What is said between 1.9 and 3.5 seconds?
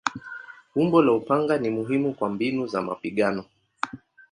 kwa mbinu za mapigano.